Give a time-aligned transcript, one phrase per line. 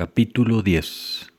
[0.00, 1.30] Capítulo 10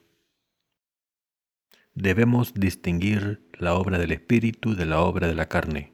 [1.96, 5.94] Debemos distinguir la obra del Espíritu de la obra de la carne.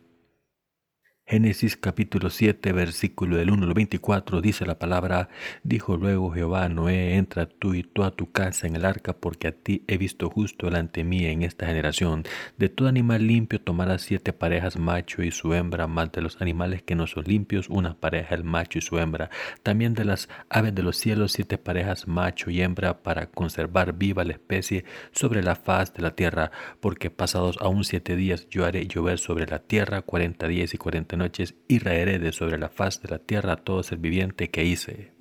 [1.29, 5.27] Génesis capítulo 7, versículo del 1 al 24 dice la palabra,
[5.61, 9.51] dijo luego Jehová Noé, entra tú y toda tu casa en el arca, porque a
[9.51, 12.23] ti he visto justo delante mí en esta generación.
[12.57, 16.81] De todo animal limpio tomarás siete parejas macho y su hembra, más de los animales
[16.83, 19.29] que no son limpios, una pareja el macho y su hembra.
[19.63, 24.23] También de las aves de los cielos siete parejas macho y hembra, para conservar viva
[24.23, 28.87] la especie sobre la faz de la tierra, porque pasados aún siete días yo haré
[28.87, 33.01] llover sobre la tierra cuarenta días y cuarenta noches y raeré de sobre la faz
[33.01, 35.16] de la tierra todo ser viviente que hice.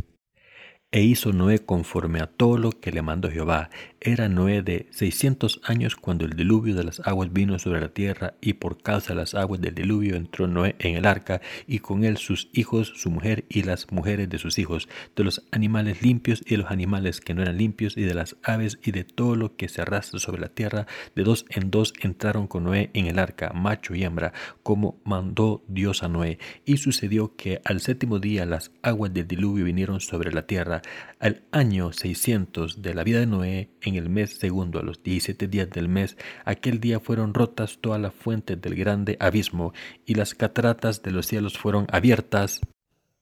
[0.93, 3.71] E hizo Noé conforme a todo lo que le mandó Jehová.
[4.01, 8.35] Era Noé de seiscientos años cuando el diluvio de las aguas vino sobre la tierra,
[8.41, 12.05] y por causa de las aguas del diluvio entró Noé en el arca, y con
[12.05, 16.41] él sus hijos, su mujer y las mujeres de sus hijos, de los animales limpios
[16.47, 19.35] y de los animales que no eran limpios, y de las aves y de todo
[19.35, 20.87] lo que se arrastra sobre la tierra.
[21.17, 24.33] De dos en dos entraron con Noé en el arca, macho y hembra,
[24.63, 26.39] como mandó Dios a Noé.
[26.65, 30.76] Y sucedió que al séptimo día las aguas del diluvio vinieron sobre la tierra,
[31.19, 35.49] al año 600 de la vida de Noé, en el mes segundo, a los 17
[35.49, 39.73] días del mes, aquel día fueron rotas todas las fuentes del grande abismo,
[40.05, 42.61] y las cataratas de los cielos fueron abiertas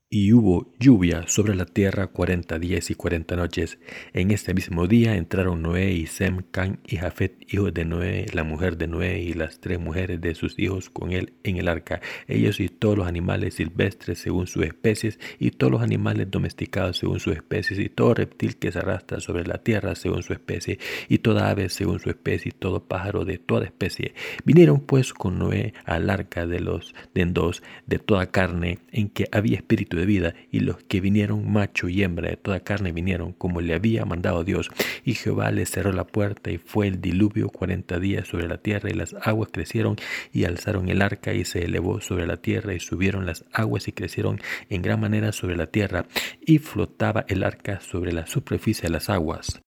[0.09, 3.79] y hubo lluvia sobre la tierra cuarenta días y cuarenta noches.
[4.13, 8.43] En este mismo día entraron Noé y Sem, Can y Jafet, hijos de Noé, la
[8.43, 12.01] mujer de Noé y las tres mujeres de sus hijos con él en el arca,
[12.27, 17.19] ellos y todos los animales silvestres según sus especies, y todos los animales domesticados según
[17.19, 20.77] sus especies, y todo reptil que se arrastra sobre la tierra según su especie,
[21.09, 24.13] y toda ave según su especie, y todo pájaro de toda especie.
[24.45, 29.57] Vinieron pues con Noé al arca de los dendos de toda carne, en que había
[29.57, 33.61] espíritu de vida, y los que vinieron macho y hembra de toda carne vinieron, como
[33.61, 34.69] le había mandado Dios.
[35.03, 38.89] Y Jehová le cerró la puerta, y fue el diluvio cuarenta días sobre la tierra,
[38.89, 39.95] y las aguas crecieron
[40.31, 43.91] y alzaron el arca, y se elevó sobre la tierra, y subieron las aguas y
[43.91, 44.39] crecieron
[44.69, 46.05] en gran manera sobre la tierra,
[46.45, 49.64] y flotaba el arca sobre la superficie de las aguas.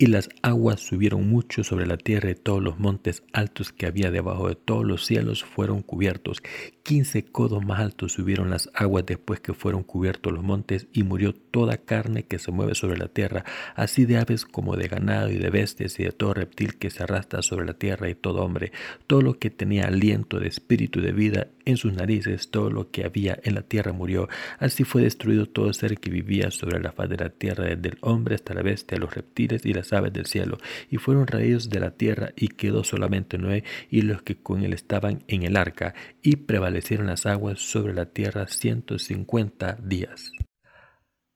[0.00, 4.12] Y las aguas subieron mucho sobre la tierra y todos los montes altos que había
[4.12, 6.40] debajo de todos los cielos fueron cubiertos.
[6.84, 11.34] Quince codos más altos subieron las aguas después que fueron cubiertos los montes y murió
[11.34, 13.44] toda carne que se mueve sobre la tierra,
[13.74, 17.02] así de aves como de ganado y de bestias y de todo reptil que se
[17.02, 18.70] arrastra sobre la tierra y todo hombre,
[19.08, 23.04] todo lo que tenía aliento de espíritu de vida en sus narices, todo lo que
[23.04, 24.28] había en la tierra murió.
[24.58, 27.98] Así fue destruido todo ser que vivía sobre la faz de la tierra, desde el
[28.00, 30.58] hombre hasta la bestia, los reptiles y las aves del cielo,
[30.90, 34.72] y fueron raídos de la tierra, y quedó solamente Noé y los que con él
[34.72, 40.32] estaban en el arca, y prevalecieron las aguas sobre la tierra ciento cincuenta días.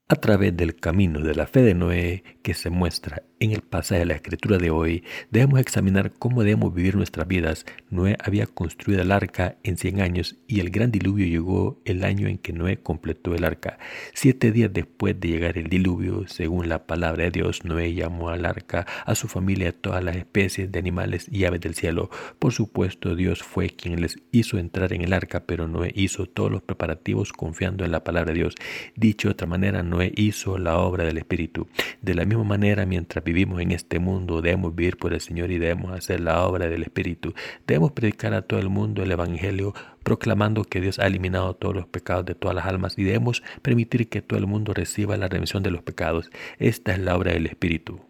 [0.08, 3.98] A través del camino de la fe de Noé que se muestra en el pasaje
[3.98, 7.66] de la escritura de hoy, debemos examinar cómo debemos vivir nuestras vidas.
[7.90, 12.28] Noé había construido el arca en 100 años y el gran diluvio llegó el año
[12.28, 13.78] en que Noé completó el arca.
[14.14, 18.46] Siete días después de llegar el diluvio, según la palabra de Dios, Noé llamó al
[18.46, 22.10] arca a su familia a todas las especies de animales y aves del cielo.
[22.38, 26.52] Por supuesto, Dios fue quien les hizo entrar en el arca, pero Noé hizo todos
[26.52, 28.54] los preparativos confiando en la palabra de Dios.
[28.94, 31.66] Dicho de otra manera, Noé hizo la obra del Espíritu.
[32.02, 35.58] De la misma manera, mientras vivimos en este mundo, debemos vivir por el Señor y
[35.58, 37.34] debemos hacer la obra del Espíritu.
[37.66, 41.86] Debemos predicar a todo el mundo el Evangelio, proclamando que Dios ha eliminado todos los
[41.86, 45.62] pecados de todas las almas y debemos permitir que todo el mundo reciba la remisión
[45.62, 46.30] de los pecados.
[46.58, 48.00] Esta es la obra del Espíritu.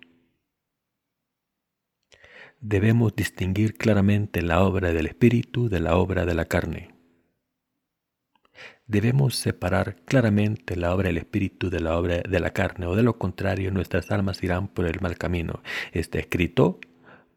[2.61, 7.02] Debemos distinguir claramente la obra del Espíritu de la obra de la carne.
[8.87, 13.03] Debemos separar claramente la obra del espíritu de la obra de la carne, o de
[13.03, 15.63] lo contrario nuestras almas irán por el mal camino.
[15.93, 16.81] Está escrito,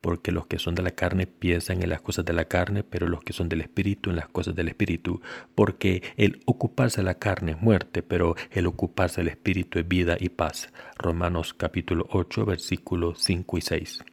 [0.02, 3.08] porque los que son de la carne piensan en las cosas de la carne, pero
[3.08, 5.22] los que son del espíritu en las cosas del espíritu,
[5.56, 10.18] porque el ocuparse de la carne es muerte, pero el ocuparse del espíritu es vida
[10.20, 10.72] y paz.
[10.98, 14.04] Romanos capítulo 8 versículos 5 y 6.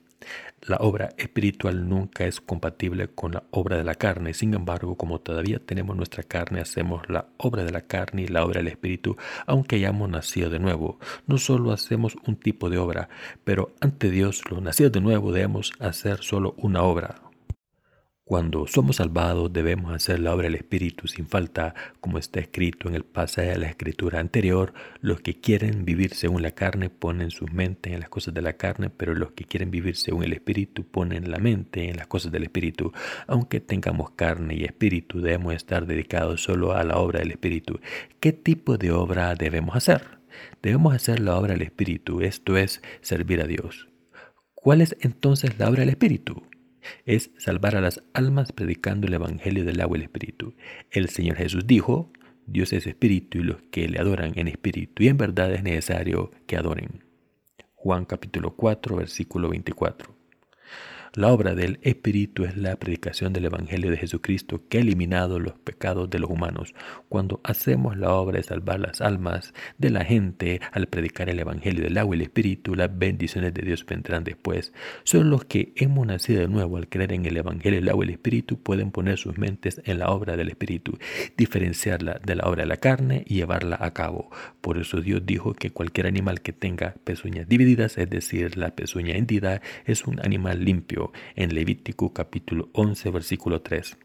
[0.64, 4.32] La obra espiritual nunca es compatible con la obra de la carne.
[4.32, 8.44] Sin embargo, como todavía tenemos nuestra carne, hacemos la obra de la carne y la
[8.44, 9.16] obra del espíritu,
[9.46, 11.00] aunque hayamos nacido de nuevo.
[11.26, 13.08] No solo hacemos un tipo de obra,
[13.42, 17.21] pero ante Dios, los nacidos de nuevo debemos hacer solo una obra.
[18.24, 22.94] Cuando somos salvados debemos hacer la obra del Espíritu sin falta, como está escrito en
[22.94, 27.46] el pasaje de la escritura anterior, los que quieren vivir según la carne ponen su
[27.48, 30.84] mente en las cosas de la carne, pero los que quieren vivir según el Espíritu
[30.84, 32.92] ponen la mente en las cosas del Espíritu.
[33.26, 37.80] Aunque tengamos carne y Espíritu, debemos estar dedicados solo a la obra del Espíritu.
[38.20, 40.20] ¿Qué tipo de obra debemos hacer?
[40.62, 43.88] Debemos hacer la obra del Espíritu, esto es, servir a Dios.
[44.54, 46.51] ¿Cuál es entonces la obra del Espíritu?
[47.04, 50.54] Es salvar a las almas predicando el Evangelio del agua y el Espíritu.
[50.90, 52.12] El Señor Jesús dijo,
[52.46, 56.30] Dios es Espíritu y los que le adoran en Espíritu y en verdad es necesario
[56.46, 57.04] que adoren.
[57.74, 60.21] Juan capítulo 4, versículo 24.
[61.14, 65.52] La obra del Espíritu es la predicación del Evangelio de Jesucristo que ha eliminado los
[65.58, 66.74] pecados de los humanos.
[67.10, 71.82] Cuando hacemos la obra de salvar las almas de la gente al predicar el Evangelio
[71.82, 74.72] del agua y el Espíritu, las bendiciones de Dios vendrán después.
[75.04, 78.08] Solo los que hemos nacido de nuevo al creer en el Evangelio del agua y
[78.08, 80.96] el Espíritu pueden poner sus mentes en la obra del Espíritu,
[81.36, 84.30] diferenciarla de la obra de la carne y llevarla a cabo.
[84.62, 89.14] Por eso Dios dijo que cualquier animal que tenga pezuñas divididas, es decir, la pezuña
[89.14, 91.01] hendida, es un animal limpio
[91.34, 93.96] en Levítico capítulo 11 versículo 3.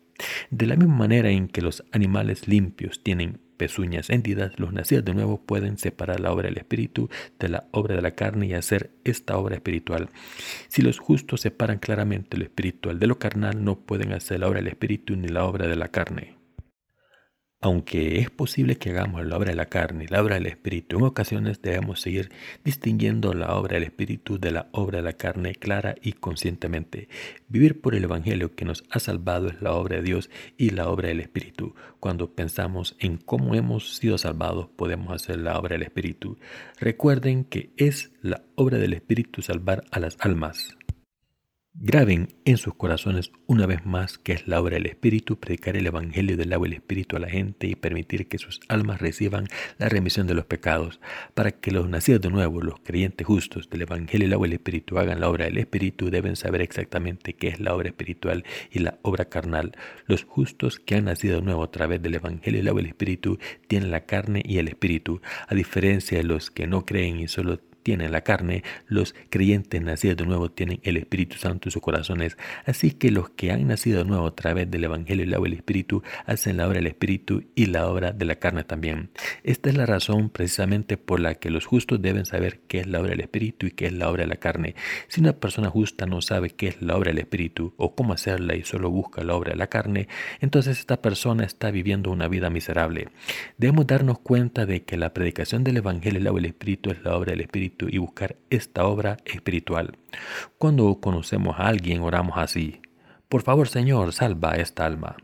[0.50, 5.14] De la misma manera en que los animales limpios tienen pezuñas hendidas, los nacidos de
[5.14, 7.10] nuevo pueden separar la obra del espíritu
[7.40, 10.10] de la obra de la carne y hacer esta obra espiritual.
[10.70, 14.60] Si los justos separan claramente lo espiritual de lo carnal, no pueden hacer la obra
[14.60, 16.37] del espíritu ni la obra de la carne.
[17.68, 21.00] Aunque es posible que hagamos la obra de la carne y la obra del Espíritu,
[21.00, 22.30] en ocasiones debemos seguir
[22.64, 27.10] distinguiendo la obra del Espíritu de la obra de la carne clara y conscientemente.
[27.50, 30.88] Vivir por el Evangelio que nos ha salvado es la obra de Dios y la
[30.88, 31.76] obra del Espíritu.
[32.00, 36.38] Cuando pensamos en cómo hemos sido salvados, podemos hacer la obra del Espíritu.
[36.80, 40.77] Recuerden que es la obra del Espíritu salvar a las almas.
[41.80, 45.86] Graben en sus corazones una vez más que es la obra del Espíritu predicar el
[45.86, 49.46] Evangelio del agua y el Espíritu a la gente y permitir que sus almas reciban
[49.78, 51.00] la remisión de los pecados,
[51.36, 54.54] para que los nacidos de nuevo, los creyentes justos del Evangelio del agua y el
[54.56, 58.80] Espíritu hagan la obra del Espíritu, deben saber exactamente qué es la obra espiritual y
[58.80, 59.78] la obra carnal.
[60.08, 62.90] Los justos que han nacido de nuevo a través del Evangelio del agua y el
[62.90, 63.38] Espíritu
[63.68, 67.60] tienen la carne y el Espíritu, a diferencia de los que no creen y solo
[67.88, 72.36] tienen la carne, los creyentes nacidos de nuevo tienen el Espíritu Santo en sus corazones.
[72.66, 75.48] Así que los que han nacido de nuevo a través del Evangelio y el agua
[75.48, 79.10] del Espíritu hacen la obra del Espíritu y la obra de la carne también.
[79.46, 83.00] Esta es la razón precisamente por la que los justos deben saber qué es la
[83.00, 84.76] obra del Espíritu y qué es la obra de la carne.
[85.08, 88.58] Si una persona justa no sabe qué es la obra del Espíritu o cómo hacerla
[88.58, 90.10] y solo busca la obra de la carne,
[90.42, 93.08] entonces esta persona está viviendo una vida miserable.
[93.58, 97.02] Debemos darnos cuenta de que la predicación del Evangelio y el agua del Espíritu es
[97.02, 99.98] la obra del Espíritu y buscar esta obra espiritual.
[100.58, 102.82] Cuando conocemos a alguien oramos así,
[103.30, 105.18] por favor Señor, salva esta alma.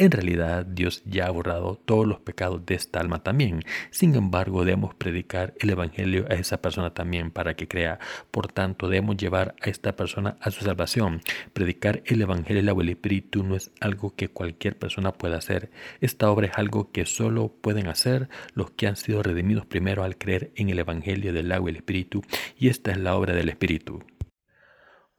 [0.00, 3.64] En realidad, Dios ya ha borrado todos los pecados de esta alma también.
[3.90, 7.98] Sin embargo, debemos predicar el Evangelio a esa persona también para que crea.
[8.30, 11.20] Por tanto, debemos llevar a esta persona a su salvación.
[11.52, 15.68] Predicar el Evangelio del agua el Espíritu no es algo que cualquier persona pueda hacer.
[16.00, 20.16] Esta obra es algo que solo pueden hacer los que han sido redimidos primero al
[20.16, 22.22] creer en el Evangelio del agua y el Espíritu.
[22.56, 24.04] Y esta es la obra del Espíritu.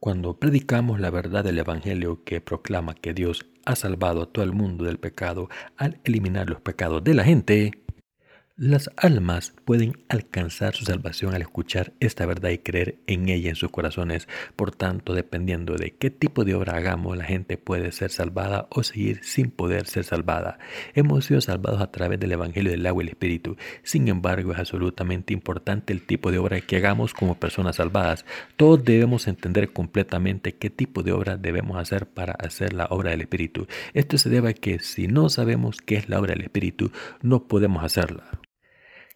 [0.02, 4.52] Cuando predicamos la verdad del Evangelio que proclama que Dios ha salvado a todo el
[4.52, 7.72] mundo del pecado al eliminar los pecados de la gente,
[8.60, 13.56] las almas pueden alcanzar su salvación al escuchar esta verdad y creer en ella en
[13.56, 14.28] sus corazones.
[14.54, 18.82] Por tanto, dependiendo de qué tipo de obra hagamos, la gente puede ser salvada o
[18.82, 20.58] seguir sin poder ser salvada.
[20.94, 23.56] Hemos sido salvados a través del Evangelio del agua y el Espíritu.
[23.82, 28.26] Sin embargo, es absolutamente importante el tipo de obra que hagamos como personas salvadas.
[28.58, 33.22] Todos debemos entender completamente qué tipo de obra debemos hacer para hacer la obra del
[33.22, 33.66] Espíritu.
[33.94, 36.92] Esto se debe a que si no sabemos qué es la obra del Espíritu,
[37.22, 38.38] no podemos hacerla.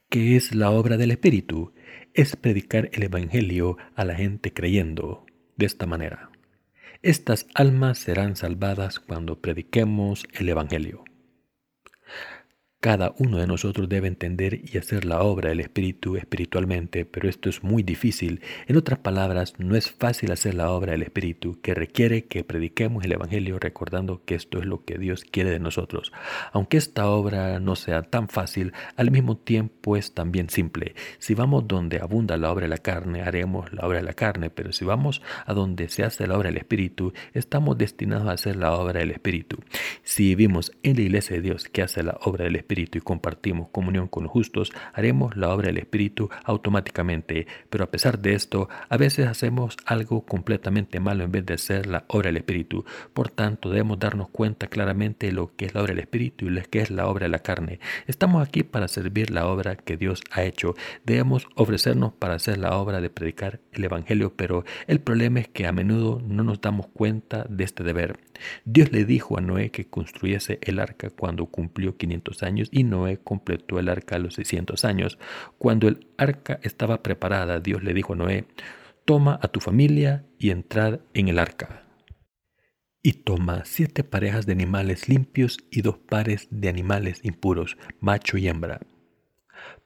[0.08, 1.72] ¿Qué es la obra del Espíritu?
[2.12, 6.30] Es predicar el Evangelio a la gente creyendo de esta manera.
[7.02, 11.04] Estas almas serán salvadas cuando prediquemos el Evangelio.
[12.84, 17.48] Cada uno de nosotros debe entender y hacer la obra del Espíritu espiritualmente, pero esto
[17.48, 18.42] es muy difícil.
[18.66, 23.02] En otras palabras, no es fácil hacer la obra del Espíritu, que requiere que prediquemos
[23.02, 26.12] el Evangelio recordando que esto es lo que Dios quiere de nosotros.
[26.52, 30.94] Aunque esta obra no sea tan fácil, al mismo tiempo es también simple.
[31.18, 34.50] Si vamos donde abunda la obra de la carne, haremos la obra de la carne,
[34.50, 38.56] pero si vamos a donde se hace la obra del Espíritu, estamos destinados a hacer
[38.56, 39.56] la obra del Espíritu.
[40.02, 43.68] Si vivimos en la iglesia de Dios que hace la obra del Espíritu, y compartimos
[43.68, 47.46] comunión con los justos, haremos la obra del Espíritu automáticamente.
[47.70, 51.86] Pero a pesar de esto, a veces hacemos algo completamente malo en vez de hacer
[51.86, 52.84] la obra del Espíritu.
[53.12, 56.50] Por tanto, debemos darnos cuenta claramente de lo que es la obra del Espíritu y
[56.50, 57.80] lo que es la obra de la carne.
[58.06, 60.74] Estamos aquí para servir la obra que Dios ha hecho.
[61.04, 65.66] Debemos ofrecernos para hacer la obra de predicar el Evangelio, pero el problema es que
[65.66, 68.18] a menudo no nos damos cuenta de este deber.
[68.64, 73.18] Dios le dijo a Noé que construyese el arca cuando cumplió 500 años y Noé
[73.18, 75.18] completó el arca a los 600 años.
[75.58, 78.46] Cuando el arca estaba preparada, Dios le dijo a Noé,
[79.04, 81.84] toma a tu familia y entrad en el arca.
[83.02, 88.48] Y toma siete parejas de animales limpios y dos pares de animales impuros, macho y
[88.48, 88.80] hembra.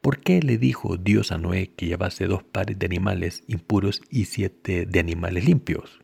[0.00, 4.26] ¿Por qué le dijo Dios a Noé que llevase dos pares de animales impuros y
[4.26, 6.00] siete de animales limpios?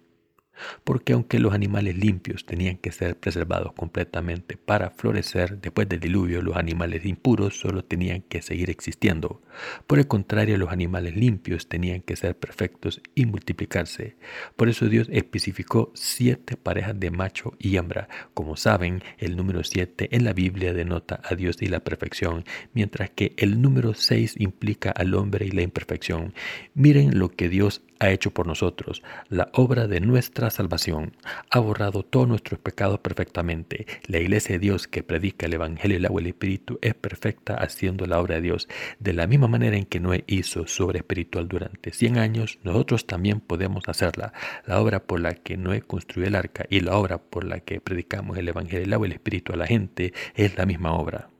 [0.84, 6.42] Porque aunque los animales limpios tenían que ser preservados completamente para florecer después del diluvio,
[6.42, 9.42] los animales impuros solo tenían que seguir existiendo.
[9.86, 14.16] Por el contrario, los animales limpios tenían que ser perfectos y multiplicarse.
[14.56, 18.08] Por eso Dios especificó siete parejas de macho y hembra.
[18.34, 23.10] Como saben, el número siete en la Biblia denota a Dios y la perfección, mientras
[23.10, 26.34] que el número seis implica al hombre y la imperfección.
[26.74, 31.16] Miren lo que Dios ha hecho por nosotros, la obra de nuestra salvación.
[31.50, 33.86] Ha borrado todos nuestros pecados perfectamente.
[34.06, 37.54] La iglesia de Dios que predica el Evangelio, el agua y el Espíritu es perfecta
[37.54, 38.68] haciendo la obra de Dios.
[38.98, 43.40] De la misma manera en que Noé hizo sobre espiritual durante 100 años, nosotros también
[43.40, 44.32] podemos hacerla.
[44.66, 47.80] La obra por la que Noé construyó el arca y la obra por la que
[47.80, 51.30] predicamos el Evangelio, el agua y el Espíritu a la gente es la misma obra.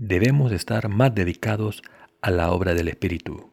[0.00, 3.50] Debemos estar más dedicados a la obra del Espíritu.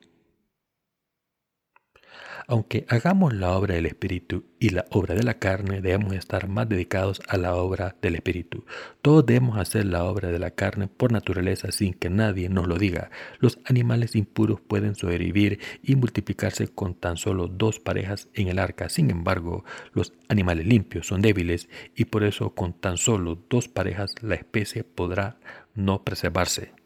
[2.48, 6.70] Aunque hagamos la obra del Espíritu y la obra de la carne, debemos estar más
[6.70, 8.66] dedicados a la obra del Espíritu.
[9.02, 12.78] Todos debemos hacer la obra de la carne por naturaleza sin que nadie nos lo
[12.78, 13.10] diga.
[13.40, 18.90] Los animales impuros pueden sobrevivir y multiplicarse con tan solo dos parejas en el arca.
[18.90, 24.14] Sin embargo, los animales limpios son débiles y por eso con tan solo dos parejas
[24.22, 25.40] la especie podrá
[25.74, 26.85] no preservarse.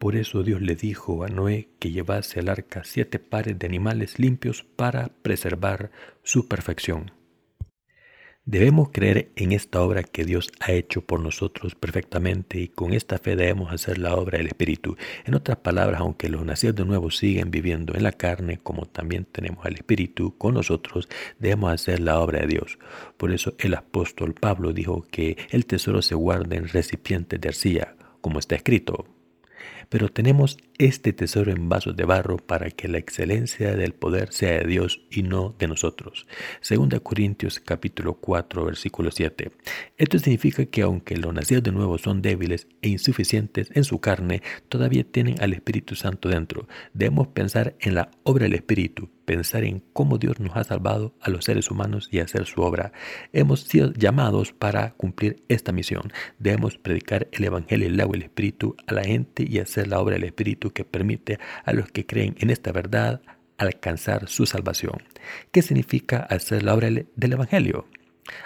[0.00, 4.18] Por eso Dios le dijo a Noé que llevase al arca siete pares de animales
[4.18, 5.90] limpios para preservar
[6.22, 7.12] su perfección.
[8.46, 13.18] Debemos creer en esta obra que Dios ha hecho por nosotros perfectamente y con esta
[13.18, 14.96] fe debemos hacer la obra del Espíritu.
[15.26, 19.26] En otras palabras, aunque los nacidos de nuevo siguen viviendo en la carne, como también
[19.26, 22.78] tenemos al Espíritu con nosotros, debemos hacer la obra de Dios.
[23.18, 27.96] Por eso el apóstol Pablo dijo que el tesoro se guarda en recipientes de arcilla,
[28.22, 29.04] como está escrito,
[29.90, 34.60] pero tenemos este tesoro en vasos de barro para que la excelencia del poder sea
[34.60, 36.26] de Dios y no de nosotros.
[36.66, 39.50] 2 Corintios capítulo 4 versículo 7.
[39.98, 44.42] Esto significa que aunque los nacidos de nuevo son débiles e insuficientes en su carne,
[44.68, 46.68] todavía tienen al Espíritu Santo dentro.
[46.94, 51.30] Debemos pensar en la obra del Espíritu, pensar en cómo Dios nos ha salvado a
[51.30, 52.90] los seres humanos y hacer su obra.
[53.32, 56.12] Hemos sido llamados para cumplir esta misión.
[56.40, 60.00] Debemos predicar el Evangelio, el agua y el Espíritu a la gente y hacer la
[60.00, 63.22] obra del Espíritu que permite a los que creen en esta verdad
[63.56, 65.00] alcanzar su salvación.
[65.52, 67.86] ¿Qué significa hacer la obra del Evangelio?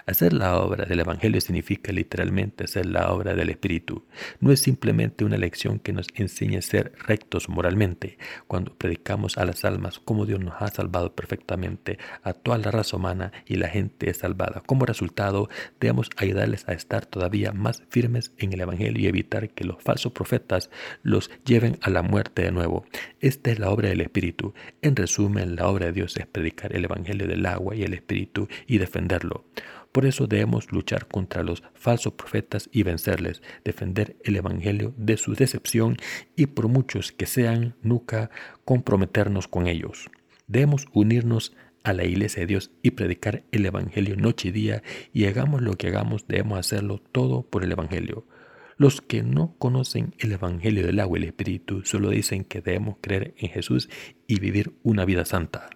[0.07, 4.07] Hacer la obra del Evangelio significa literalmente hacer la obra del Espíritu.
[4.41, 8.19] No es simplemente una lección que nos enseñe a ser rectos moralmente.
[8.47, 12.97] Cuando predicamos a las almas cómo Dios nos ha salvado perfectamente a toda la raza
[12.97, 14.63] humana y la gente es salvada.
[14.67, 15.49] Como resultado,
[15.81, 20.13] debemos ayudarles a estar todavía más firmes en el Evangelio y evitar que los falsos
[20.13, 20.71] profetas
[21.03, 22.85] los lleven a la muerte de nuevo.
[23.21, 24.55] Esta es la obra del Espíritu.
[24.83, 28.49] En resumen, la obra de Dios es predicar el Evangelio del agua y el Espíritu
[28.67, 29.45] y defenderlo.
[29.95, 35.35] Por eso debemos luchar contra los falsos profetas y vencerles, defender el Evangelio de su
[35.35, 35.99] decepción
[36.35, 38.29] y por muchos que sean, nunca
[38.65, 40.11] comprometernos con ellos.
[40.49, 44.83] Debemos unirnos a la iglesia de Dios y predicar el Evangelio noche y día
[45.13, 48.27] y hagamos lo que hagamos, debemos hacerlo todo por el Evangelio.
[48.77, 52.97] Los que no conocen el Evangelio del agua y el Espíritu solo dicen que debemos
[53.01, 53.89] creer en Jesús
[54.27, 55.71] y vivir una vida santa.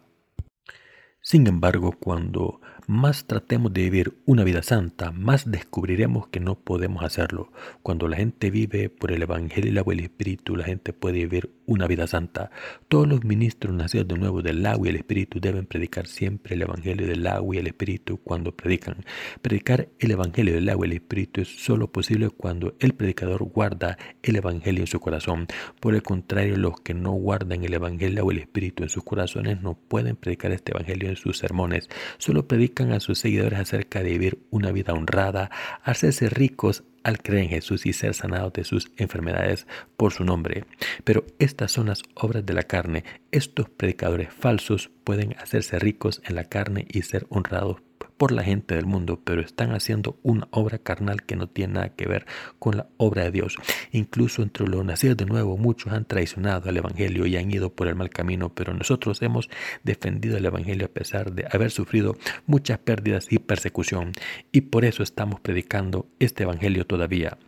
[1.21, 7.05] Sin embargo, cuando más tratemos de vivir una vida santa, más descubriremos que no podemos
[7.05, 7.53] hacerlo.
[7.83, 11.87] Cuando la gente vive por el Evangelio, y el Espíritu, la gente puede vivir una
[11.87, 12.51] vida santa.
[12.89, 16.63] Todos los ministros nacidos de nuevo del agua y el Espíritu deben predicar siempre el
[16.63, 19.05] Evangelio del agua y el Espíritu cuando predican.
[19.43, 23.99] Predicar el Evangelio del agua y el Espíritu es solo posible cuando el predicador guarda
[24.23, 25.47] el Evangelio en su corazón.
[25.79, 29.61] Por el contrario, los que no guardan el Evangelio y el Espíritu en sus corazones
[29.61, 31.91] no pueden predicar este Evangelio en sus sermones.
[32.17, 35.51] Solo predican a sus seguidores acerca de vivir una vida honrada,
[35.83, 39.67] hacerse ricos al creer en Jesús y ser sanados de sus enfermedades
[39.97, 40.65] por su nombre.
[41.05, 43.05] Pero estas son las obras de la carne.
[43.31, 47.79] Estos predicadores falsos pueden hacerse ricos en la carne y ser honrados
[48.19, 51.95] por la gente del mundo, pero están haciendo una obra carnal que no tiene nada
[51.95, 52.27] que ver
[52.59, 53.57] con la obra de Dios.
[53.93, 57.89] Incluso entre los nacidos de nuevo, muchos han traicionado al Evangelio y han ido por
[57.89, 59.49] el mal camino, pero nosotros hemos
[59.85, 64.13] defendido el Evangelio a pesar de haber sufrido muchas pérdidas y persecución,
[64.53, 67.39] y por eso estamos predicando este Evangelio todavía.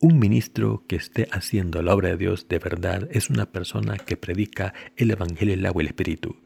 [0.00, 4.16] Un ministro que esté haciendo la obra de Dios de verdad es una persona que
[4.16, 6.36] predica el Evangelio, el agua y el Espíritu.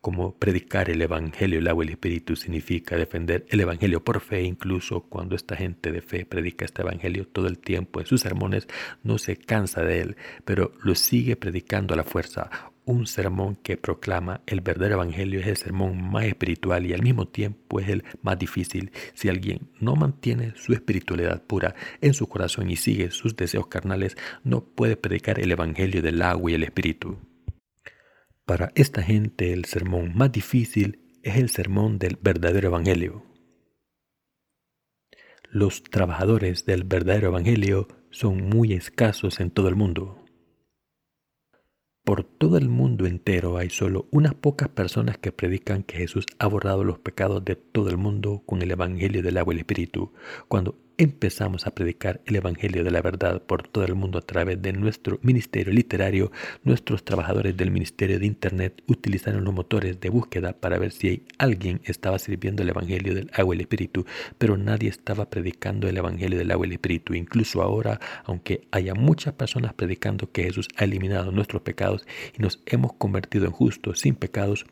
[0.00, 4.42] Como predicar el Evangelio, el agua y el Espíritu significa defender el Evangelio por fe,
[4.42, 8.66] incluso cuando esta gente de fe predica este Evangelio todo el tiempo en sus sermones,
[9.02, 10.16] no se cansa de él,
[10.46, 12.50] pero lo sigue predicando a la fuerza
[12.90, 17.28] un sermón que proclama el verdadero evangelio es el sermón más espiritual y al mismo
[17.28, 18.90] tiempo es el más difícil.
[19.14, 24.16] Si alguien no mantiene su espiritualidad pura en su corazón y sigue sus deseos carnales,
[24.42, 27.18] no puede predicar el evangelio del agua y el espíritu.
[28.50, 33.22] Para esta gente el sermón más difícil es el sermón del verdadero evangelio.
[35.52, 40.24] Los trabajadores del verdadero evangelio son muy escasos en todo el mundo.
[42.04, 46.48] Por todo el mundo entero hay solo unas pocas personas que predican que Jesús ha
[46.48, 50.12] borrado los pecados de todo el mundo con el Evangelio del agua y el Espíritu.
[50.48, 54.60] Cuando empezamos a predicar el Evangelio de la verdad por todo el mundo a través
[54.60, 56.30] de nuestro ministerio literario,
[56.62, 61.80] nuestros trabajadores del ministerio de Internet utilizaron los motores de búsqueda para ver si alguien
[61.84, 64.04] estaba sirviendo el Evangelio del agua y el Espíritu,
[64.36, 67.14] pero nadie estaba predicando el Evangelio del agua y el Espíritu.
[67.14, 72.06] Incluso ahora, aunque haya muchas personas predicando que Jesús ha eliminado nuestros pecados
[72.38, 74.66] y nos hemos convertido en justos sin pecados,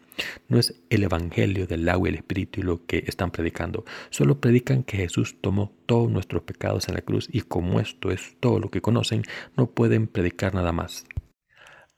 [0.48, 3.84] no es el Evangelio del agua y el Espíritu lo que están predicando.
[4.10, 8.36] Solo predican que Jesús tomó todos nuestros pecados en la cruz y como esto es
[8.40, 9.22] todo lo que conocen,
[9.56, 11.04] no pueden predicar nada más.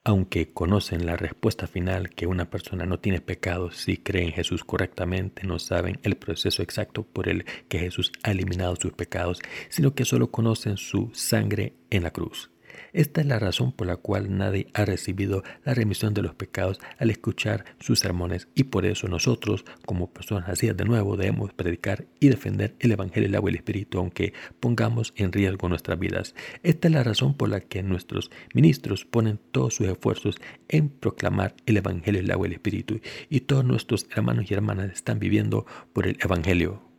[0.03, 4.65] Aunque conocen la respuesta final que una persona no tiene pecados si cree en Jesús
[4.65, 9.95] correctamente, no saben el proceso exacto por el que Jesús ha eliminado sus pecados, sino
[9.95, 12.51] que solo conocen su sangre en la cruz.
[12.93, 16.81] Esta es la razón por la cual nadie ha recibido la remisión de los pecados
[16.99, 22.07] al escuchar sus sermones y por eso nosotros, como personas nacidas de nuevo, debemos predicar
[22.19, 26.35] y defender el Evangelio del agua y el Espíritu, aunque pongamos en riesgo nuestras vidas.
[26.63, 30.37] Esta es la razón por la que nuestros ministros ponen todos sus esfuerzos
[30.69, 34.93] en proclamar el Evangelio del agua y el Espíritu y todos nuestros hermanos y hermanas
[34.93, 36.90] están viviendo por el Evangelio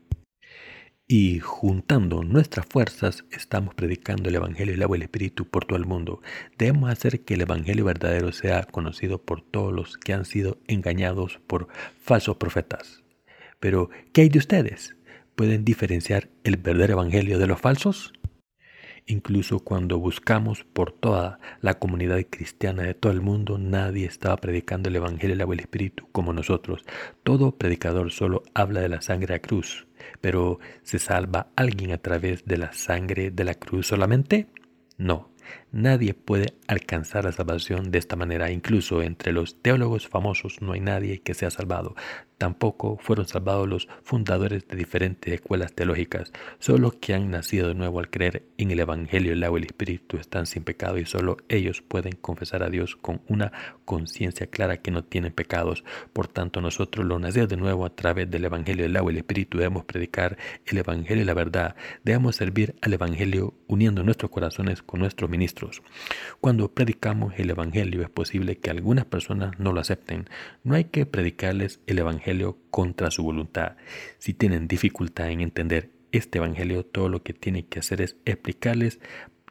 [1.12, 5.78] y juntando nuestras fuerzas estamos predicando el Evangelio del agua y el Espíritu por todo
[5.78, 6.22] el mundo.
[6.58, 11.42] Debemos hacer que el Evangelio verdadero sea conocido por todos los que han sido engañados
[11.48, 11.68] por
[12.00, 13.04] falsos profetas.
[13.60, 14.96] Pero, ¿qué hay de ustedes?
[15.36, 18.14] ¿Pueden diferenciar el verdadero Evangelio de los falsos?
[19.06, 24.88] Incluso cuando buscamos por toda la comunidad cristiana de todo el mundo, nadie estaba predicando
[24.88, 26.86] el Evangelio del agua y el Espíritu como nosotros.
[27.24, 29.88] Todo predicador solo habla de la sangre a cruz.
[30.20, 34.48] Pero ¿se salva alguien a través de la sangre de la cruz solamente?
[34.98, 35.32] No.
[35.74, 38.52] Nadie puede alcanzar la salvación de esta manera.
[38.52, 41.96] Incluso entre los teólogos famosos no hay nadie que sea salvado.
[42.38, 46.34] Tampoco fueron salvados los fundadores de diferentes escuelas teológicas.
[46.60, 49.62] Solo los que han nacido de nuevo al creer en el Evangelio, el agua y
[49.62, 53.54] el Espíritu están sin pecado y solo ellos pueden confesar a Dios con una
[53.86, 55.86] conciencia clara que no tienen pecados.
[56.12, 59.20] Por tanto, nosotros los nacidos de nuevo a través del Evangelio, el agua y el
[59.20, 61.76] Espíritu debemos predicar el Evangelio y la verdad.
[62.04, 65.61] Debemos servir al Evangelio uniendo nuestros corazones con nuestros ministros.
[66.40, 70.30] Cuando predicamos el Evangelio es posible que algunas personas no lo acepten.
[70.64, 73.76] No hay que predicarles el Evangelio contra su voluntad.
[74.18, 79.00] Si tienen dificultad en entender este Evangelio, todo lo que tienen que hacer es explicarles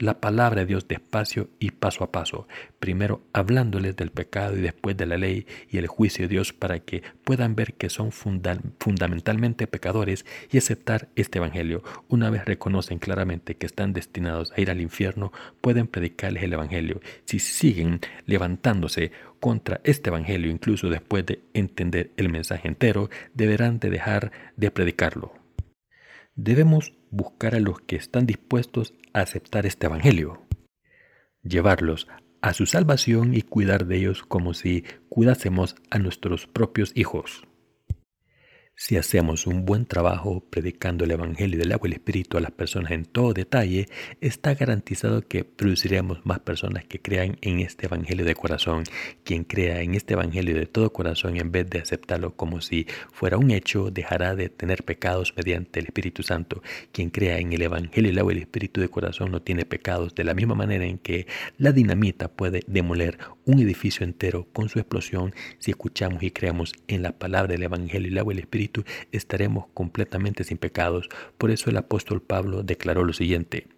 [0.00, 4.96] la palabra de Dios despacio y paso a paso, primero hablándoles del pecado y después
[4.96, 9.66] de la ley y el juicio de Dios para que puedan ver que son fundamentalmente
[9.66, 11.82] pecadores y aceptar este Evangelio.
[12.08, 17.00] Una vez reconocen claramente que están destinados a ir al infierno, pueden predicarles el Evangelio.
[17.26, 23.90] Si siguen levantándose contra este Evangelio, incluso después de entender el mensaje entero, deberán de
[23.90, 25.34] dejar de predicarlo.
[26.36, 30.42] Debemos buscar a los que están dispuestos a aceptar este Evangelio,
[31.42, 32.08] llevarlos
[32.42, 37.46] a su salvación y cuidar de ellos como si cuidásemos a nuestros propios hijos.
[38.82, 42.50] Si hacemos un buen trabajo predicando el Evangelio del agua y el Espíritu a las
[42.50, 43.90] personas en todo detalle,
[44.22, 48.84] está garantizado que produciremos más personas que crean en este Evangelio de corazón.
[49.22, 53.36] Quien crea en este Evangelio de todo corazón en vez de aceptarlo como si fuera
[53.36, 56.62] un hecho, dejará de tener pecados mediante el Espíritu Santo.
[56.90, 60.14] Quien crea en el Evangelio del agua y el Espíritu de corazón no tiene pecados
[60.14, 61.26] de la misma manera en que
[61.58, 67.02] la dinamita puede demoler un edificio entero con su explosión si escuchamos y creamos en
[67.02, 68.69] la palabra del Evangelio del agua y el Espíritu
[69.12, 71.08] Estaremos completamente sin pecados.
[71.38, 73.68] Por eso el apóstol Pablo declaró lo siguiente,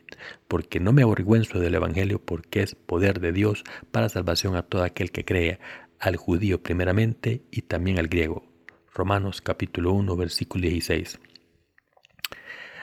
[0.48, 4.84] porque no me avergüenzo del Evangelio porque es poder de Dios para salvación a todo
[4.84, 5.58] aquel que cree,
[5.98, 8.44] al judío primeramente y también al griego.
[8.92, 11.18] Romanos capítulo 1 versículo 16.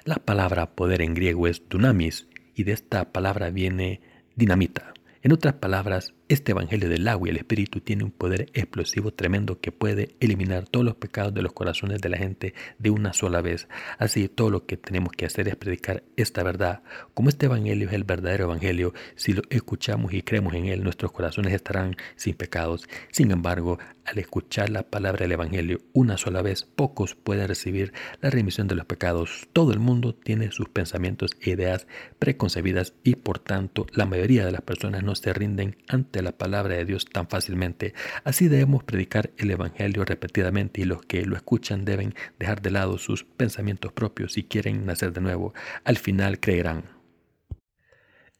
[0.05, 4.01] La palabra poder en griego es dunamis y de esta palabra viene
[4.35, 4.93] dinamita.
[5.21, 9.59] En otras palabras, este Evangelio del agua y el Espíritu tiene un poder explosivo tremendo
[9.59, 13.41] que puede eliminar todos los pecados de los corazones de la gente de una sola
[13.41, 13.67] vez.
[13.97, 16.83] Así, todo lo que tenemos que hacer es predicar esta verdad.
[17.15, 21.11] Como este Evangelio es el verdadero Evangelio, si lo escuchamos y creemos en él, nuestros
[21.11, 22.87] corazones estarán sin pecados.
[23.11, 28.29] Sin embargo, al escuchar la palabra del Evangelio una sola vez, pocos pueden recibir la
[28.29, 29.47] remisión de los pecados.
[29.51, 31.87] Todo el mundo tiene sus pensamientos e ideas
[32.19, 36.75] preconcebidas y por tanto la mayoría de las personas no se rinden ante la palabra
[36.75, 37.93] de Dios tan fácilmente.
[38.23, 42.97] Así debemos predicar el Evangelio repetidamente y los que lo escuchan deben dejar de lado
[42.97, 45.53] sus pensamientos propios si quieren nacer de nuevo.
[45.83, 46.99] Al final creerán.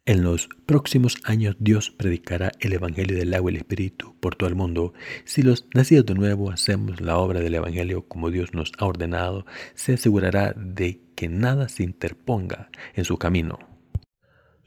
[0.10, 4.50] En los próximos años Dios predicará el Evangelio del agua y el Espíritu por todo
[4.50, 4.94] el mundo.
[5.24, 9.46] Si los nacidos de nuevo hacemos la obra del Evangelio como Dios nos ha ordenado,
[9.76, 13.69] se asegurará de que nada se interponga en su camino.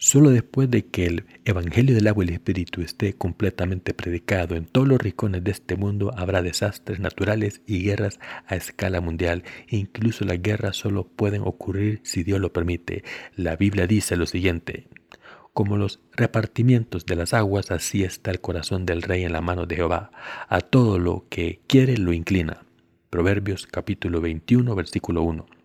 [0.05, 4.65] Solo después de que el Evangelio del agua y el Espíritu esté completamente predicado en
[4.65, 9.45] todos los rincones de este mundo, habrá desastres naturales y guerras a escala mundial.
[9.69, 13.05] incluso las guerras solo pueden ocurrir si Dios lo permite.
[13.37, 14.88] La Biblia dice lo siguiente.
[15.53, 19.67] Como los repartimientos de las aguas, así está el corazón del rey en la mano
[19.67, 20.11] de Jehová.
[20.49, 22.65] A todo lo que quiere lo inclina.
[23.09, 25.62] Proverbios capítulo 21, versículo 1.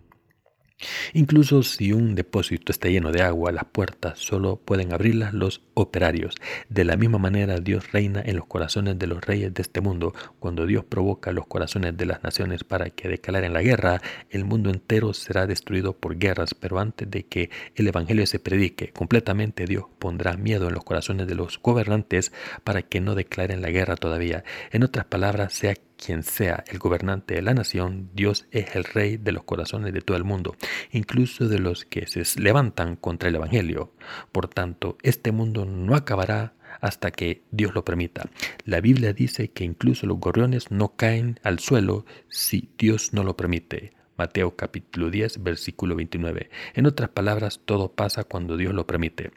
[1.14, 6.36] Incluso si un depósito está lleno de agua, las puertas solo pueden abrirlas los operarios.
[6.70, 10.14] De la misma manera, Dios reina en los corazones de los reyes de este mundo.
[10.40, 14.70] Cuando Dios provoca los corazones de las naciones para que declaren la guerra, el mundo
[14.70, 16.54] entero será destruido por guerras.
[16.54, 21.28] Pero antes de que el Evangelio se predique completamente, Dios pondrá miedo en los corazones
[21.28, 22.32] de los gobernantes
[22.64, 24.44] para que no declaren la guerra todavía.
[24.72, 29.18] En otras palabras, sea quien sea el gobernante de la nación, Dios es el rey
[29.18, 30.56] de los corazones de todo el mundo,
[30.92, 33.92] incluso de los que se levantan contra el Evangelio.
[34.32, 38.30] Por tanto, este mundo no acabará hasta que Dios lo permita.
[38.66, 43.36] La Biblia dice que incluso los gorriones no caen al suelo si Dios no lo
[43.36, 43.94] permite.
[44.18, 46.50] Mateo capítulo 10, versículo 29.
[46.74, 49.32] En otras palabras, todo pasa cuando Dios lo permite.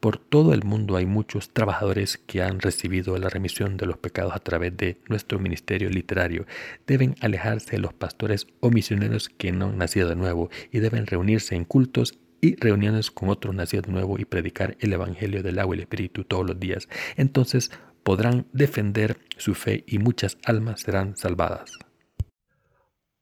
[0.00, 4.34] Por todo el mundo hay muchos trabajadores que han recibido la remisión de los pecados
[4.34, 6.46] a través de nuestro ministerio literario.
[6.86, 11.06] Deben alejarse de los pastores o misioneros que no han nacido de nuevo y deben
[11.06, 15.58] reunirse en cultos y reuniones con otros nacidos de nuevo y predicar el Evangelio del
[15.58, 16.88] agua y el Espíritu todos los días.
[17.16, 17.70] Entonces
[18.02, 21.72] podrán defender su fe y muchas almas serán salvadas.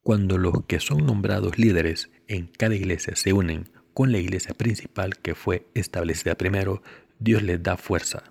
[0.02, 5.16] Cuando los que son nombrados líderes en cada iglesia se unen con la iglesia principal
[5.16, 6.82] que fue establecida primero,
[7.18, 8.24] Dios les da fuerza.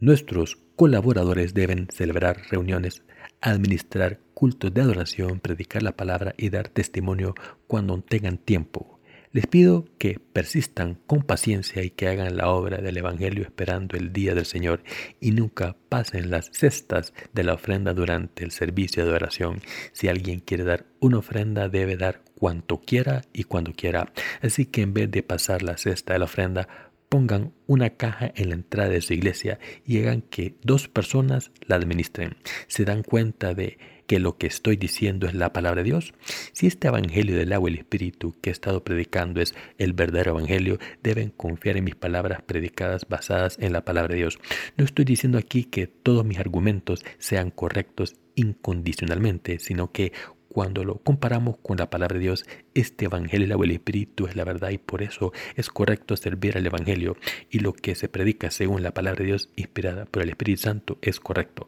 [0.00, 3.02] Nuestros colaboradores deben celebrar reuniones,
[3.40, 7.34] administrar cultos de adoración, predicar la palabra y dar testimonio
[7.66, 8.97] cuando tengan tiempo.
[9.38, 14.12] Les pido que persistan con paciencia y que hagan la obra del Evangelio esperando el
[14.12, 14.82] día del Señor
[15.20, 19.60] y nunca pasen las cestas de la ofrenda durante el servicio de oración.
[19.92, 24.12] Si alguien quiere dar una ofrenda, debe dar cuanto quiera y cuando quiera.
[24.42, 26.66] Así que en vez de pasar la cesta de la ofrenda,
[27.08, 31.76] pongan una caja en la entrada de su iglesia y hagan que dos personas la
[31.76, 32.38] administren.
[32.66, 36.14] Se dan cuenta de que lo que estoy diciendo es la palabra de Dios?
[36.52, 40.32] Si este Evangelio del agua y el Espíritu que he estado predicando es el verdadero
[40.32, 44.40] Evangelio, deben confiar en mis palabras predicadas basadas en la palabra de Dios.
[44.76, 50.12] No estoy diciendo aquí que todos mis argumentos sean correctos incondicionalmente, sino que
[50.48, 54.44] cuando lo comparamos con la palabra de Dios, este Evangelio o el Espíritu es la
[54.44, 57.16] verdad y por eso es correcto servir al Evangelio
[57.50, 60.98] y lo que se predica según la palabra de Dios inspirada por el Espíritu Santo
[61.02, 61.66] es correcto.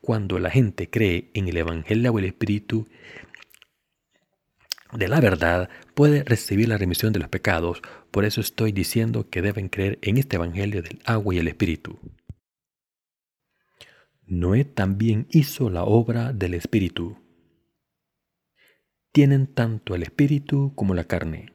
[0.00, 2.88] Cuando la gente cree en el Evangelio o el Espíritu,
[4.92, 7.82] de la verdad puede recibir la remisión de los pecados.
[8.10, 11.98] Por eso estoy diciendo que deben creer en este Evangelio del agua y el Espíritu.
[14.26, 17.21] Noé también hizo la obra del Espíritu
[19.12, 21.52] tienen tanto el espíritu como la carne.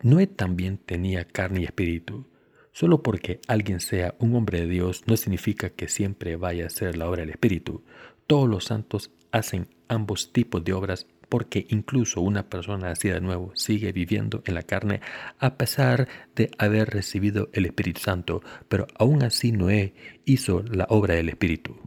[0.00, 2.28] Noé también tenía carne y espíritu.
[2.70, 6.96] Solo porque alguien sea un hombre de Dios no significa que siempre vaya a hacer
[6.96, 7.84] la obra del espíritu.
[8.26, 13.50] Todos los santos hacen ambos tipos de obras porque incluso una persona nacida de nuevo
[13.56, 15.00] sigue viviendo en la carne
[15.38, 16.06] a pesar
[16.36, 21.80] de haber recibido el Espíritu Santo, pero aún así Noé hizo la obra del Espíritu.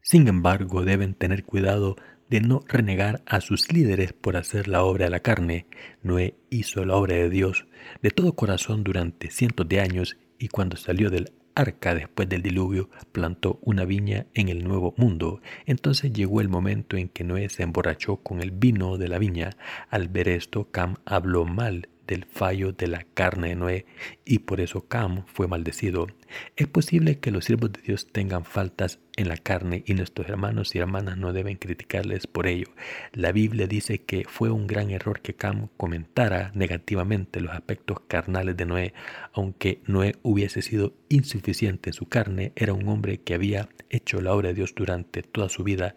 [0.00, 1.96] Sin embargo, deben tener cuidado
[2.30, 5.66] de no renegar a sus líderes por hacer la obra de la carne,
[6.02, 7.66] Noé hizo la obra de Dios
[8.02, 12.88] de todo corazón durante cientos de años y cuando salió del arca después del diluvio
[13.12, 15.40] plantó una viña en el nuevo mundo.
[15.66, 19.50] Entonces llegó el momento en que Noé se emborrachó con el vino de la viña.
[19.90, 23.86] Al ver esto, Cam habló mal del fallo de la carne de Noé
[24.24, 26.08] y por eso Cam fue maldecido.
[26.56, 30.74] Es posible que los siervos de Dios tengan faltas en la carne y nuestros hermanos
[30.74, 32.68] y hermanas no deben criticarles por ello.
[33.12, 38.56] La Biblia dice que fue un gran error que Cam comentara negativamente los aspectos carnales
[38.56, 38.94] de Noé.
[39.32, 44.32] Aunque Noé hubiese sido insuficiente en su carne, era un hombre que había hecho la
[44.32, 45.94] obra de Dios durante toda su vida.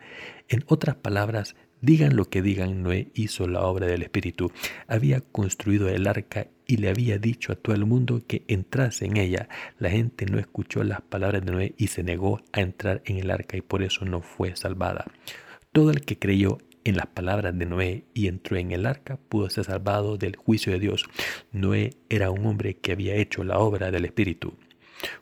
[0.50, 4.54] En otras palabras, Digan lo que digan, Noé hizo la obra del Espíritu.
[4.88, 9.18] Había construido el arca y le había dicho a todo el mundo que entrase en
[9.18, 9.50] ella.
[9.80, 13.30] La gente no escuchó las palabras de Noé y se negó a entrar en el
[13.30, 15.12] arca y por eso no fue salvada.
[15.74, 19.50] Todo el que creyó en las palabras de Noé y entró en el arca pudo
[19.50, 21.04] ser salvado del juicio de Dios.
[21.52, 24.54] Noé era un hombre que había hecho la obra del Espíritu.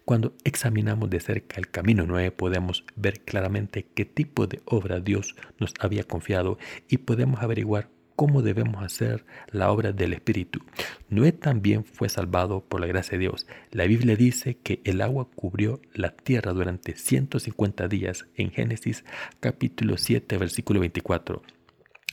[0.05, 5.35] Cuando examinamos de cerca el camino Noé podemos ver claramente qué tipo de obra Dios
[5.59, 10.59] nos había confiado y podemos averiguar cómo debemos hacer la obra del Espíritu.
[11.09, 13.47] Noé también fue salvado por la gracia de Dios.
[13.71, 19.05] La Biblia dice que el agua cubrió la tierra durante 150 días en Génesis
[19.39, 21.41] capítulo 7 versículo 24.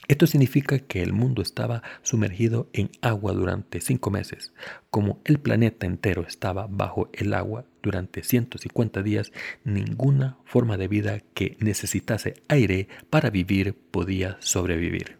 [0.09, 4.51] Esto significa que el mundo estaba sumergido en agua durante cinco meses.
[4.89, 9.31] Como el planeta entero estaba bajo el agua durante 150 días,
[9.63, 15.19] ninguna forma de vida que necesitase aire para vivir podía sobrevivir.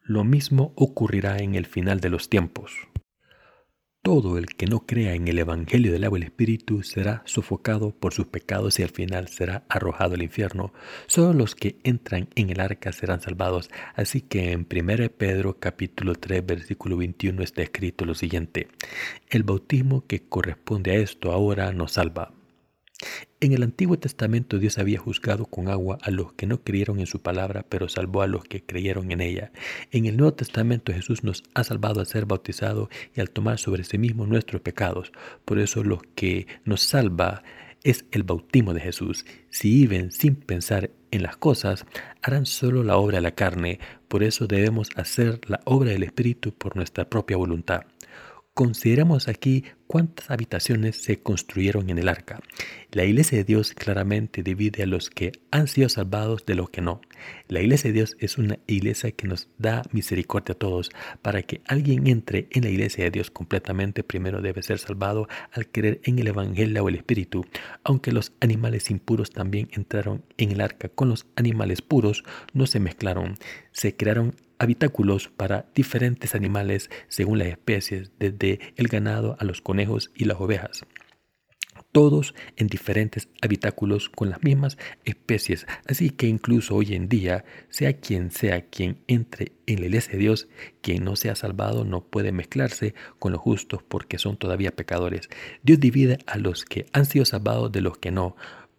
[0.00, 2.72] Lo mismo ocurrirá en el final de los tiempos.
[4.04, 7.90] Todo el que no crea en el Evangelio del agua y el Espíritu será sofocado
[7.90, 10.74] por sus pecados y al final será arrojado al infierno.
[11.06, 13.70] Solo los que entran en el arca serán salvados.
[13.94, 18.68] Así que en 1 Pedro capítulo 3 versículo 21 está escrito lo siguiente.
[19.30, 22.30] El bautismo que corresponde a esto ahora nos salva
[23.40, 27.06] en el Antiguo Testamento Dios había juzgado con agua a los que no creyeron en
[27.06, 29.52] su palabra, pero salvó a los que creyeron en ella.
[29.90, 33.84] En el Nuevo Testamento Jesús nos ha salvado al ser bautizado y al tomar sobre
[33.84, 35.12] sí mismo nuestros pecados.
[35.44, 37.42] Por eso lo que nos salva
[37.82, 39.26] es el bautismo de Jesús.
[39.50, 41.84] Si viven sin pensar en las cosas,
[42.22, 43.78] harán solo la obra de la carne.
[44.08, 47.82] Por eso debemos hacer la obra del Espíritu por nuestra propia voluntad.
[48.54, 52.40] Consideramos aquí cuántas habitaciones se construyeron en el arca.
[52.90, 56.80] La iglesia de Dios claramente divide a los que han sido salvados de los que
[56.80, 57.00] no.
[57.46, 60.90] La iglesia de Dios es una iglesia que nos da misericordia a todos.
[61.22, 65.68] Para que alguien entre en la iglesia de Dios completamente, primero debe ser salvado al
[65.68, 67.46] creer en el Evangelio o el Espíritu.
[67.84, 72.80] Aunque los animales impuros también entraron en el arca con los animales puros, no se
[72.80, 73.36] mezclaron.
[73.70, 80.10] Se crearon habitáculos para diferentes animales según las especies, desde el ganado a los conejos
[80.14, 80.84] y las ovejas
[81.94, 85.64] todos en diferentes habitáculos con las mismas especies.
[85.86, 90.18] Así que incluso hoy en día, sea quien sea quien entre en la iglesia de
[90.18, 90.48] Dios,
[90.82, 95.30] quien no sea salvado no puede mezclarse con los justos porque son todavía pecadores.
[95.62, 98.34] Dios divide a los que han sido salvados de los que no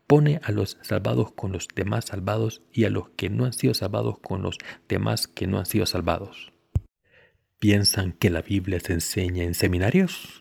[0.07, 3.73] pone a los salvados con los demás salvados y a los que no han sido
[3.73, 6.51] salvados con los demás que no han sido salvados.
[7.59, 10.39] ¿Piensan que la Biblia se enseña en seminarios?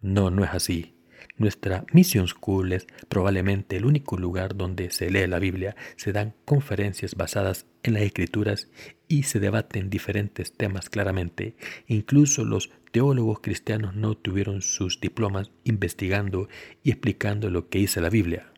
[0.00, 0.94] No, no es así.
[1.36, 6.34] Nuestra Mission School es probablemente el único lugar donde se lee la Biblia, se dan
[6.44, 8.68] conferencias basadas en las escrituras
[9.06, 11.56] y se debaten diferentes temas claramente.
[11.86, 16.48] Incluso los teólogos cristianos no tuvieron sus diplomas investigando
[16.82, 18.52] y explicando lo que dice la Biblia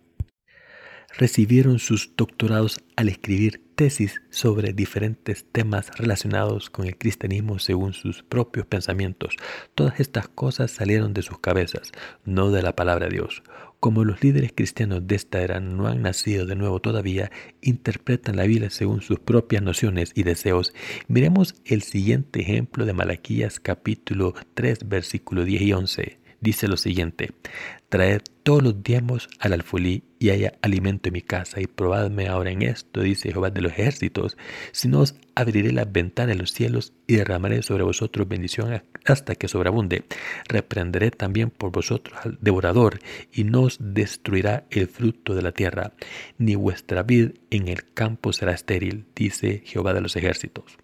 [1.16, 8.23] recibieron sus doctorados al escribir tesis sobre diferentes temas relacionados con el cristianismo según sus
[8.23, 9.37] propios pensamientos.
[9.75, 11.90] Todas estas cosas salieron de sus cabezas,
[12.25, 13.42] no de la palabra de Dios.
[13.81, 17.31] Como los líderes cristianos de esta era no han nacido de nuevo todavía,
[17.62, 20.75] interpretan la Biblia según sus propias nociones y deseos.
[21.09, 27.31] Miremos el siguiente ejemplo de Malaquías capítulo 3 versículo 10 y 11 dice lo siguiente,
[27.88, 32.50] traed todos los diezmos al alfolí y haya alimento en mi casa y probadme ahora
[32.50, 34.37] en esto, dice Jehová de los ejércitos,
[34.72, 39.35] si no os abriré las ventanas de los cielos y derramaré sobre vosotros bendición hasta
[39.35, 40.05] que sobreabunde.
[40.46, 42.98] Reprenderé también por vosotros al devorador
[43.33, 45.92] y no os destruirá el fruto de la tierra,
[46.38, 50.79] ni vuestra vid en el campo será estéril, dice Jehová de los ejércitos.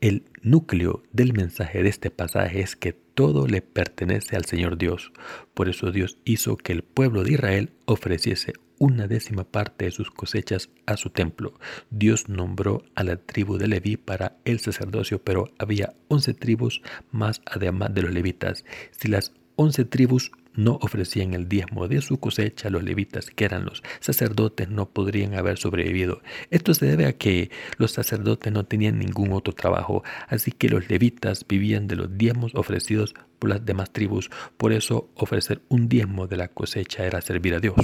[0.00, 5.12] El núcleo del mensaje de este pasaje es que todo le pertenece al Señor Dios.
[5.54, 10.10] Por eso Dios hizo que el pueblo de Israel ofreciese una décima parte de sus
[10.10, 11.58] cosechas a su templo.
[11.90, 16.80] Dios nombró a la tribu de Leví para el sacerdocio, pero había once tribus
[17.10, 18.64] más además de los levitas.
[18.92, 23.64] Si las once tribus no ofrecían el diezmo de su cosecha, los levitas, que eran
[23.64, 26.20] los sacerdotes, no podrían haber sobrevivido.
[26.50, 30.90] Esto se debe a que los sacerdotes no tenían ningún otro trabajo, así que los
[30.90, 34.30] levitas vivían de los diezmos ofrecidos por las demás tribus.
[34.56, 37.76] Por eso ofrecer un diezmo de la cosecha era servir a Dios.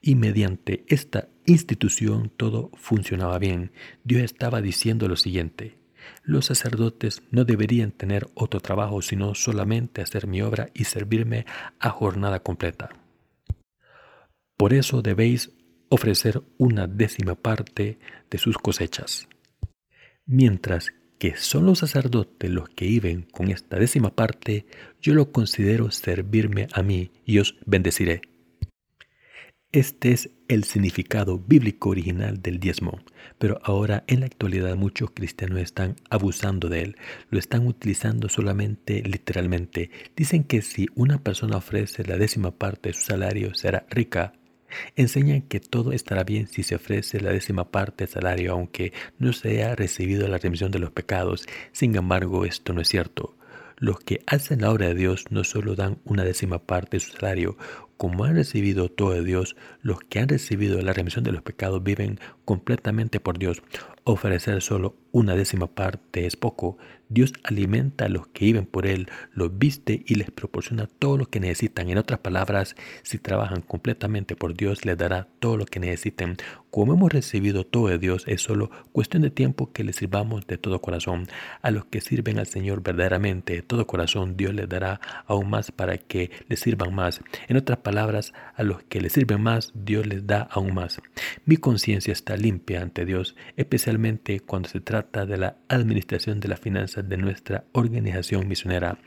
[0.00, 3.70] Y mediante esta institución todo funcionaba bien.
[4.02, 5.78] Dios estaba diciendo lo siguiente.
[6.22, 11.46] Los sacerdotes no deberían tener otro trabajo sino solamente hacer mi obra y servirme
[11.78, 12.90] a jornada completa.
[14.56, 15.52] Por eso debéis
[15.88, 17.98] ofrecer una décima parte
[18.30, 19.28] de sus cosechas.
[20.26, 24.66] Mientras que son los sacerdotes los que viven con esta décima parte,
[25.00, 28.20] yo lo considero servirme a mí y os bendeciré.
[29.70, 33.00] Este es el significado bíblico original del diezmo,
[33.36, 36.96] pero ahora en la actualidad muchos cristianos están abusando de él,
[37.28, 39.90] lo están utilizando solamente literalmente.
[40.16, 44.32] Dicen que si una persona ofrece la décima parte de su salario será rica.
[44.96, 49.34] Enseñan que todo estará bien si se ofrece la décima parte del salario aunque no
[49.34, 51.46] se haya recibido la remisión de los pecados.
[51.72, 53.34] Sin embargo, esto no es cierto.
[53.80, 57.12] Los que hacen la obra de Dios no solo dan una décima parte de su
[57.12, 57.56] salario,
[57.98, 61.82] como han recibido todo de Dios, los que han recibido la remisión de los pecados
[61.82, 63.60] viven completamente por Dios.
[64.10, 66.78] Ofrecer solo una décima parte es poco.
[67.10, 71.26] Dios alimenta a los que viven por Él, los viste y les proporciona todo lo
[71.26, 71.88] que necesitan.
[71.88, 76.36] En otras palabras, si trabajan completamente por Dios, les dará todo lo que necesiten.
[76.70, 80.58] Como hemos recibido todo de Dios, es solo cuestión de tiempo que le sirvamos de
[80.58, 81.26] todo corazón.
[81.62, 85.72] A los que sirven al Señor verdaderamente de todo corazón, Dios les dará aún más
[85.72, 87.22] para que le sirvan más.
[87.48, 91.00] En otras palabras, a los que le sirven más, Dios les da aún más.
[91.46, 93.34] Mi conciencia está limpia ante Dios,
[94.46, 98.98] cuando se trata de la administración de las finanzas de nuestra organización misionera.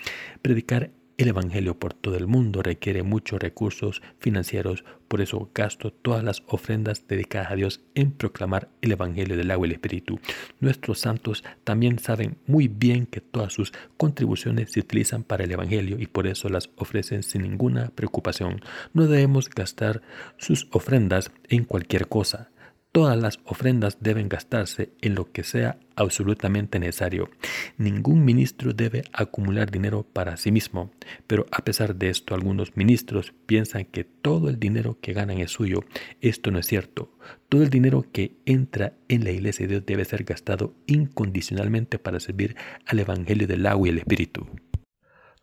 [0.41, 6.23] Predicar el Evangelio por todo el mundo requiere muchos recursos financieros, por eso gasto todas
[6.23, 10.19] las ofrendas dedicadas a Dios en proclamar el Evangelio del agua y el Espíritu.
[10.59, 15.97] Nuestros santos también saben muy bien que todas sus contribuciones se utilizan para el Evangelio
[15.99, 18.61] y por eso las ofrecen sin ninguna preocupación.
[18.93, 20.01] No debemos gastar
[20.37, 22.49] sus ofrendas en cualquier cosa.
[22.93, 27.29] Todas las ofrendas deben gastarse en lo que sea absolutamente necesario.
[27.77, 30.91] Ningún ministro debe acumular dinero para sí mismo,
[31.25, 35.51] pero a pesar de esto algunos ministros piensan que todo el dinero que ganan es
[35.51, 35.85] suyo.
[36.19, 37.13] Esto no es cierto.
[37.47, 42.19] Todo el dinero que entra en la iglesia de Dios debe ser gastado incondicionalmente para
[42.19, 44.47] servir al Evangelio del agua y el Espíritu.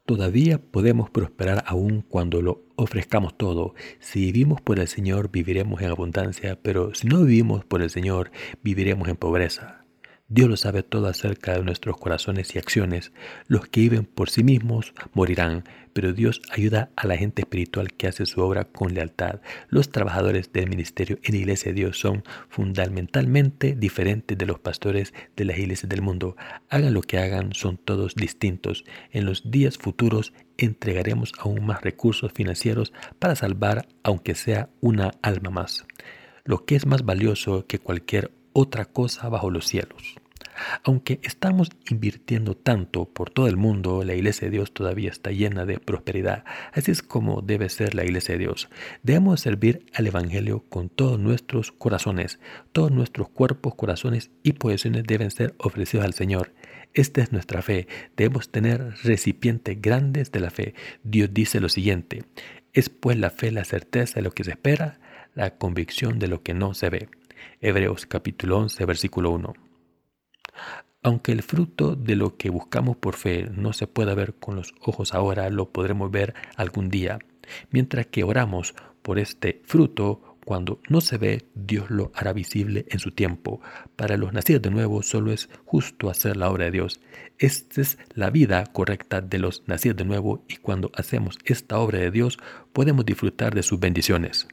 [0.09, 3.75] Todavía podemos prosperar aún cuando lo ofrezcamos todo.
[4.01, 8.31] Si vivimos por el Señor, viviremos en abundancia, pero si no vivimos por el Señor,
[8.63, 9.78] viviremos en pobreza.
[10.31, 13.13] Dios lo sabe todo acerca de nuestros corazones y acciones.
[13.47, 15.65] Los que viven por sí mismos morirán,
[15.95, 19.41] pero Dios ayuda a la gente espiritual que hace su obra con lealtad.
[19.71, 25.15] Los trabajadores del ministerio en la iglesia de Dios son fundamentalmente diferentes de los pastores
[25.35, 26.37] de las iglesias del mundo.
[26.69, 28.85] Hagan lo que hagan, son todos distintos.
[29.13, 35.49] En los días futuros entregaremos aún más recursos financieros para salvar, aunque sea una alma
[35.49, 35.87] más.
[36.45, 40.18] Lo que es más valioso que cualquier otra cosa bajo los cielos.
[40.85, 45.67] Aunque estamos invirtiendo tanto por todo el mundo, la iglesia de Dios todavía está llena
[45.67, 46.45] de prosperidad.
[46.73, 48.69] Así es como debe ser la iglesia de Dios.
[49.03, 52.39] Debemos servir al Evangelio con todos nuestros corazones.
[52.73, 56.53] Todos nuestros cuerpos, corazones y posesiones deben ser ofrecidos al Señor.
[56.95, 57.87] Esta es nuestra fe.
[58.17, 60.75] Debemos tener recipientes grandes de la fe.
[61.05, 62.25] Dios dice lo siguiente.
[62.73, 64.99] Es pues la fe la certeza de lo que se espera,
[65.35, 67.09] la convicción de lo que no se ve.
[67.61, 69.68] Hebreos capítulo 11, versículo 1.
[71.03, 74.75] Aunque el fruto de lo que buscamos por fe no se pueda ver con los
[74.81, 77.19] ojos ahora, lo podremos ver algún día.
[77.71, 83.01] Mientras que oramos por este fruto, cuando no se ve, Dios lo hará visible en
[83.01, 83.61] su tiempo.
[83.97, 87.01] Para los nacidos de nuevo solo es justo hacer la obra de Dios.
[87.39, 91.99] Esta es la vida correcta de los nacidos de nuevo y cuando hacemos esta obra
[91.99, 92.39] de Dios
[92.73, 94.49] podemos disfrutar de sus bendiciones.